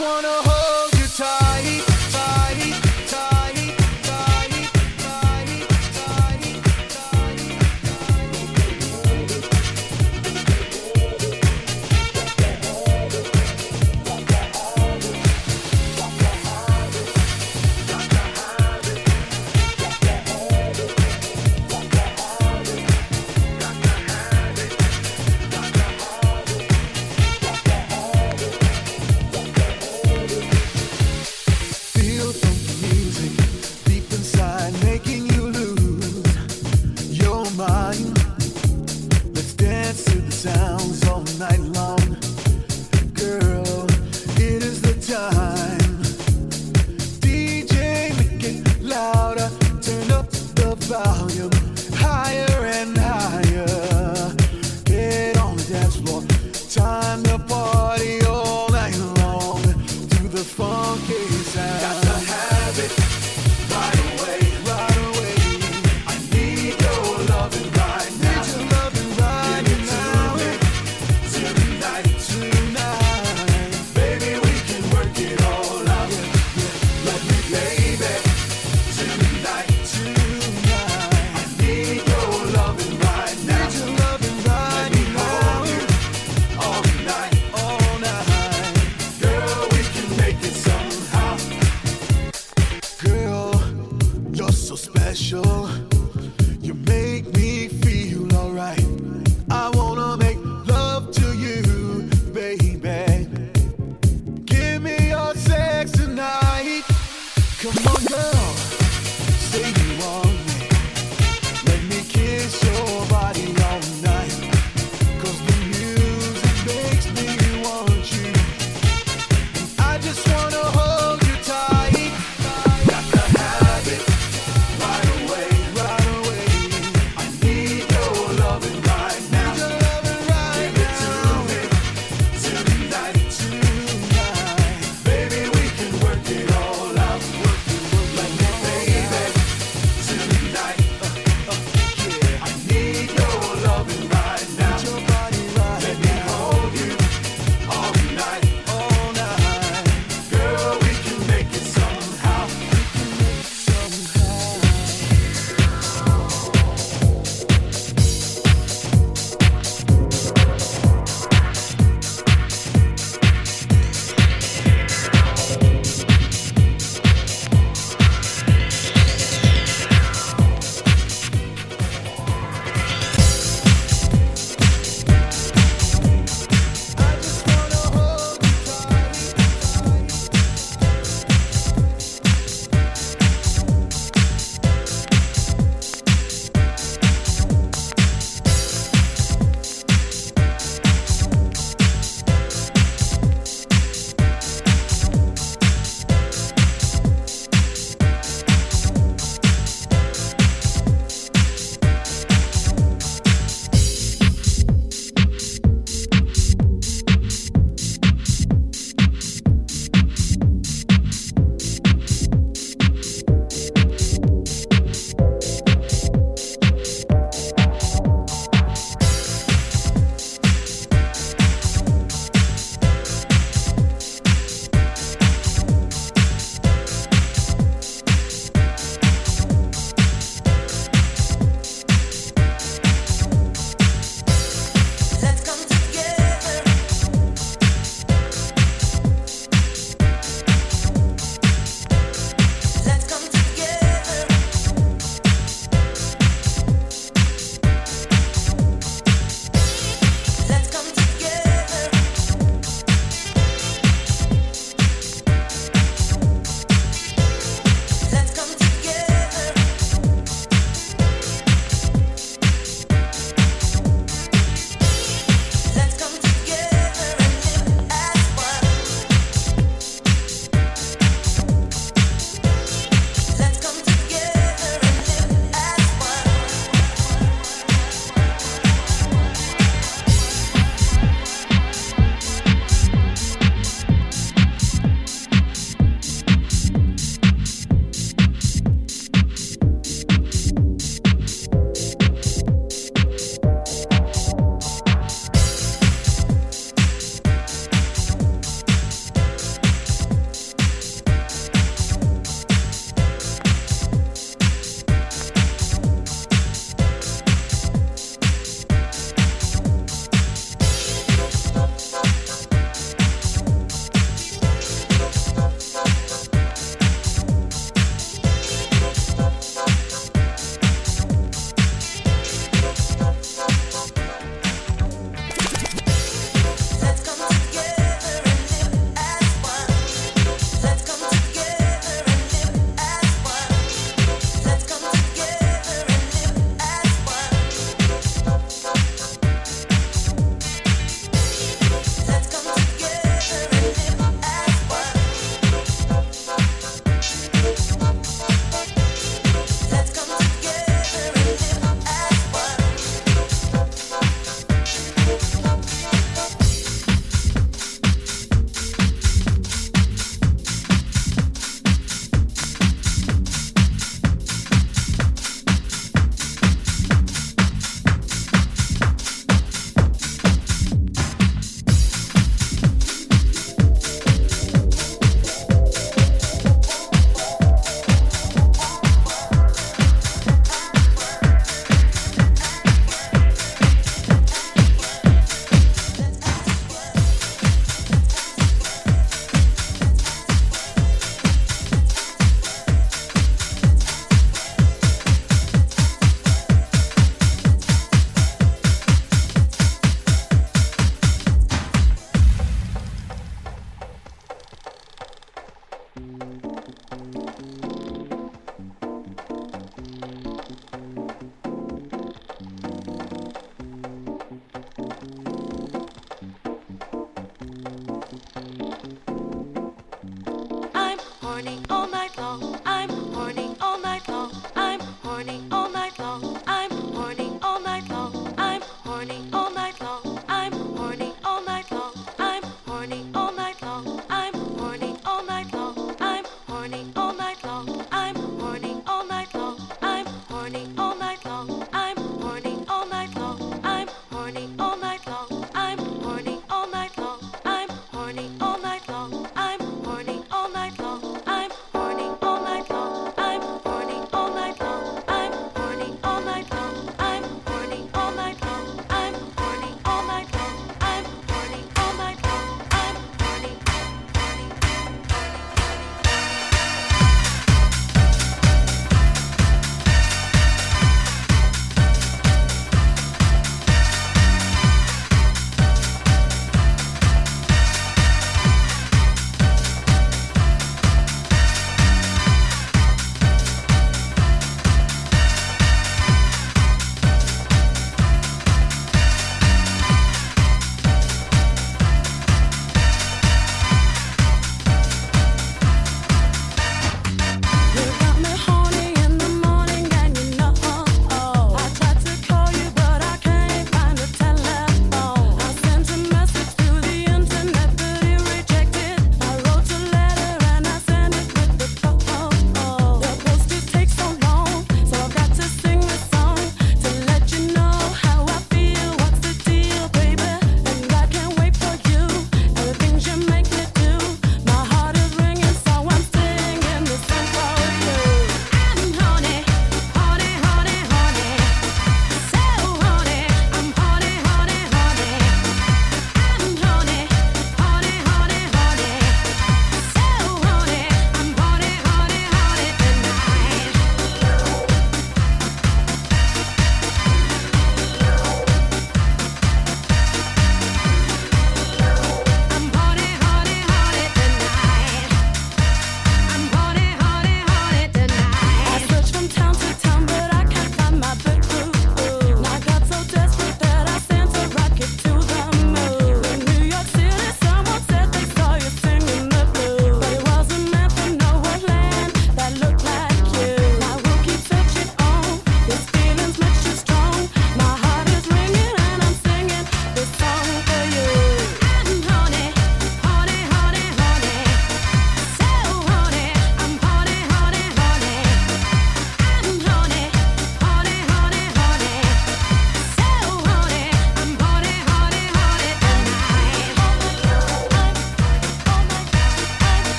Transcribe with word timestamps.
wanna 0.00 0.49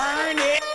burn 0.00 0.38
it. 0.38 0.69